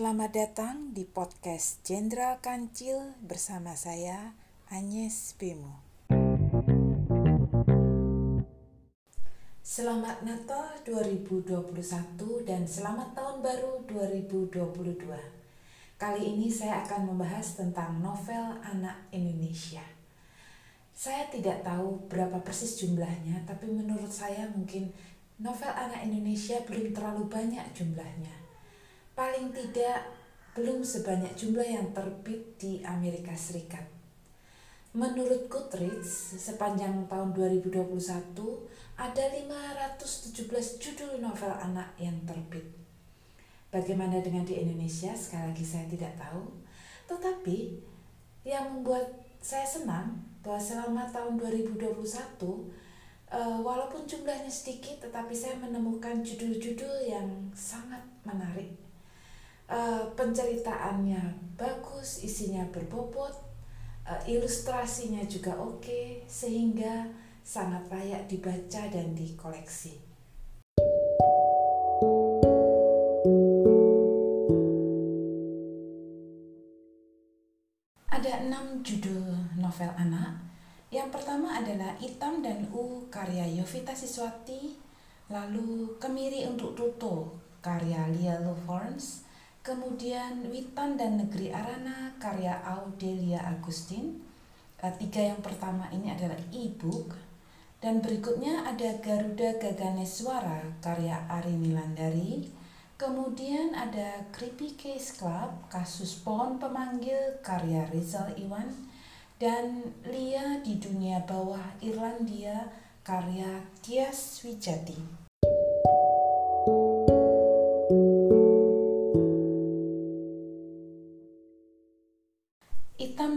[0.00, 4.32] Selamat datang di podcast Jenderal Kancil bersama saya
[4.72, 5.76] Agnes Bemo.
[9.60, 15.04] Selamat Natal 2021 dan selamat tahun baru 2022.
[16.00, 19.84] Kali ini saya akan membahas tentang novel anak Indonesia.
[20.96, 24.96] Saya tidak tahu berapa persis jumlahnya, tapi menurut saya mungkin
[25.36, 28.39] novel anak Indonesia belum terlalu banyak jumlahnya
[29.20, 30.00] paling tidak
[30.56, 33.84] belum sebanyak jumlah yang terbit di Amerika Serikat.
[34.96, 37.84] Menurut Goodreads, sepanjang tahun 2021
[38.96, 42.64] ada 517 judul novel anak yang terbit.
[43.68, 45.12] Bagaimana dengan di Indonesia?
[45.12, 46.48] Sekali lagi saya tidak tahu.
[47.04, 47.76] Tetapi
[48.48, 49.04] yang membuat
[49.36, 57.28] saya senang bahwa selama tahun 2021 uh, walaupun jumlahnya sedikit tetapi saya menemukan judul-judul yang
[57.52, 58.89] sangat menarik
[59.70, 63.32] uh, penceritaannya bagus, isinya berbobot,
[64.04, 67.06] uh, ilustrasinya juga oke, okay, sehingga
[67.46, 69.96] sangat layak dibaca dan dikoleksi.
[78.10, 80.52] Ada enam judul novel anak.
[80.90, 84.74] Yang pertama adalah Itam dan U karya Yovita Siswati,
[85.30, 89.29] lalu Kemiri untuk Tuto karya Lia Lovorns,
[89.60, 94.16] Kemudian Witan dan Negeri Arana karya Audelia Agustin.
[94.80, 97.12] Eh, tiga yang pertama ini adalah e-book.
[97.76, 102.48] Dan berikutnya ada Garuda Gaganeswara karya Ari Nilandari.
[102.96, 108.72] Kemudian ada Creepy Case Club, kasus pohon pemanggil karya Rizal Iwan.
[109.36, 112.64] Dan Lia di dunia bawah Irlandia
[113.04, 115.20] karya Tias Wijati.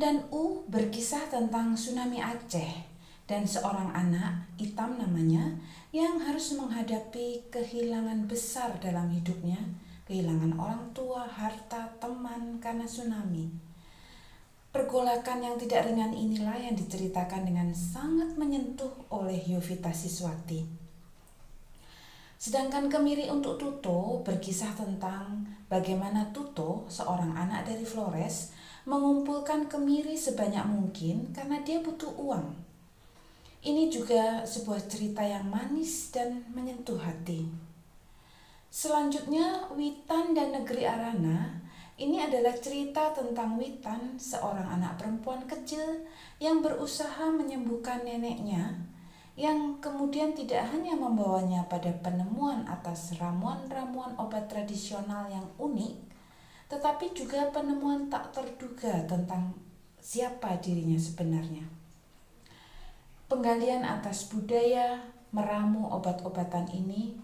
[0.00, 2.88] Dan U berkisah tentang tsunami Aceh
[3.28, 5.60] dan seorang anak, Itam namanya,
[5.92, 9.60] yang harus menghadapi kehilangan besar dalam hidupnya,
[10.08, 13.52] kehilangan orang tua, harta, teman karena tsunami.
[14.72, 20.64] Pergolakan yang tidak ringan inilah yang diceritakan dengan sangat menyentuh oleh Yovita Siswati.
[22.40, 28.56] Sedangkan Kemiri untuk Tuto berkisah tentang bagaimana Tuto, seorang anak dari Flores,
[28.88, 32.56] mengumpulkan kemiri sebanyak mungkin karena dia butuh uang.
[33.60, 37.44] Ini juga sebuah cerita yang manis dan menyentuh hati.
[38.70, 41.60] Selanjutnya, Witan dan Negeri Arana.
[42.00, 46.08] Ini adalah cerita tentang Witan, seorang anak perempuan kecil
[46.40, 48.72] yang berusaha menyembuhkan neneknya,
[49.36, 56.00] yang kemudian tidak hanya membawanya pada penemuan atas ramuan-ramuan obat tradisional yang unik,
[56.70, 59.50] tetapi juga penemuan tak terduga tentang
[59.98, 61.66] siapa dirinya sebenarnya.
[63.26, 65.02] Penggalian atas budaya
[65.34, 67.18] meramu obat-obatan ini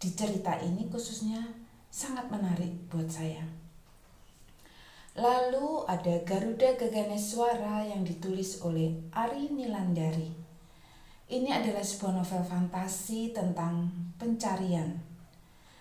[0.00, 1.44] di cerita ini khususnya
[1.92, 3.44] sangat menarik buat saya.
[5.16, 10.28] Lalu ada Garuda Gaganeswara yang ditulis oleh Ari Nilandari.
[11.32, 13.88] Ini adalah sebuah novel fantasi tentang
[14.20, 14.92] pencarian.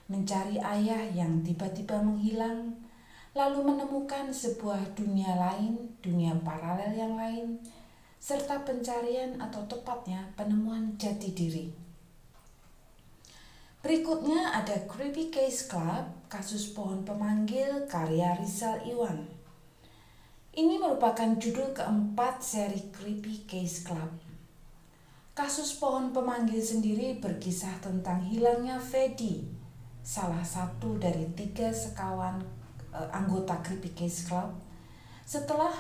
[0.08, 2.85] Mencari ayah yang tiba-tiba menghilang
[3.36, 7.60] lalu menemukan sebuah dunia lain, dunia paralel yang lain,
[8.16, 11.68] serta pencarian atau tepatnya penemuan jati diri.
[13.84, 19.28] Berikutnya ada Creepy Case Club, kasus pohon pemanggil karya Rizal Iwan.
[20.56, 24.16] Ini merupakan judul keempat seri Creepy Case Club.
[25.36, 29.44] Kasus pohon pemanggil sendiri berkisah tentang hilangnya Fedi,
[30.00, 32.65] salah satu dari tiga sekawan
[32.96, 34.56] uh, anggota Creepy Case Club.
[35.28, 35.74] Setelah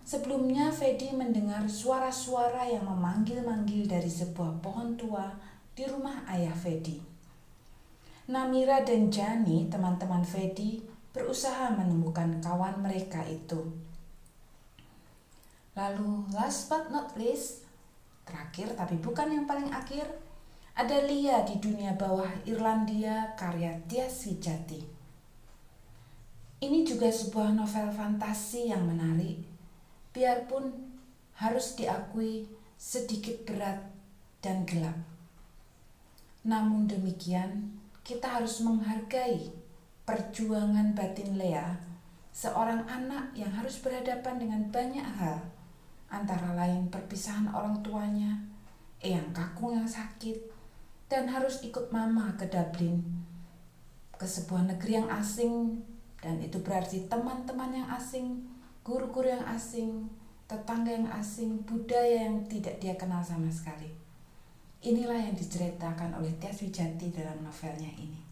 [0.00, 5.28] sebelumnya Fedi mendengar suara-suara yang memanggil-manggil dari sebuah pohon tua
[5.76, 6.96] di rumah ayah Fedi.
[8.32, 10.80] Namira dan Jani, teman-teman Fedi,
[11.12, 13.60] berusaha menemukan kawan mereka itu.
[15.76, 17.64] Lalu, last but not least,
[18.24, 20.06] terakhir tapi bukan yang paling akhir,
[20.72, 25.01] ada Lia di dunia bawah Irlandia karya Tias Wijati.
[26.62, 29.42] Ini juga sebuah novel fantasi yang menarik,
[30.14, 30.70] biarpun
[31.34, 32.46] harus diakui
[32.78, 33.82] sedikit berat
[34.38, 34.94] dan gelap.
[36.46, 37.66] Namun demikian,
[38.06, 39.50] kita harus menghargai
[40.06, 41.82] perjuangan batin Lea,
[42.30, 45.42] seorang anak yang harus berhadapan dengan banyak hal,
[46.14, 48.38] antara lain perpisahan orang tuanya,
[49.02, 50.38] eyang kakung yang sakit,
[51.10, 53.02] dan harus ikut mama ke Dublin,
[54.14, 55.82] ke sebuah negeri yang asing
[56.22, 58.46] Dan itu berarti teman-teman yang asing,
[58.86, 60.06] guru-guru yang asing,
[60.46, 63.90] tetangga yang asing, budaya yang tidak dia kenal sama sekali.
[64.86, 68.22] Inilah yang diceritakan oleh Tias Wijanti dalam novelnya ini.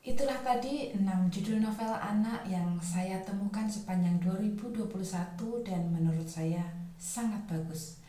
[0.00, 4.88] Itulah tadi 6 judul novel anak yang saya temukan sepanjang 2021
[5.60, 6.64] dan menurut saya
[6.96, 8.00] sangat bagus.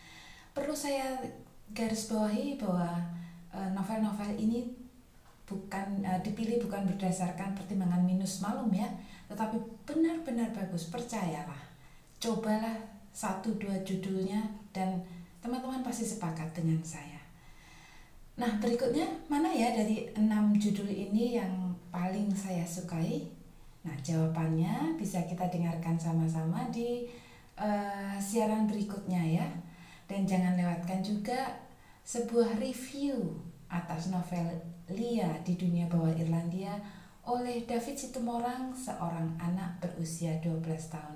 [0.51, 1.15] Perlu saya
[1.71, 2.99] garis bawahi bahwa
[3.55, 4.81] eh, novel-novel ini
[5.51, 8.87] bukan uh, dipilih bukan berdasarkan pertimbangan minus malum ya,
[9.27, 11.59] tetapi benar-benar bagus, percayalah.
[12.23, 12.79] Cobalah
[13.11, 14.39] satu dua judulnya
[14.71, 15.03] dan
[15.43, 17.19] teman-teman pasti sepakat dengan saya.
[18.39, 23.27] Nah, berikutnya mana ya dari enam judul ini yang paling saya sukai?
[23.83, 27.11] Nah, jawabannya bisa kita dengarkan sama-sama di
[27.59, 29.47] uh, siaran berikutnya ya.
[30.11, 31.55] Dan jangan lewatkan juga
[32.03, 33.39] sebuah review
[33.71, 34.59] atas novel
[34.91, 36.75] Lia di dunia bawah Irlandia
[37.23, 41.15] oleh David Situmorang, seorang anak berusia 12 tahun.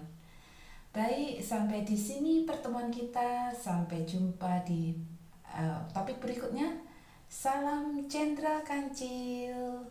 [0.95, 3.51] Baik, sampai di sini pertemuan kita.
[3.51, 4.95] Sampai jumpa di
[5.43, 6.79] uh, topik berikutnya.
[7.27, 9.83] Salam Jenderal Kancil.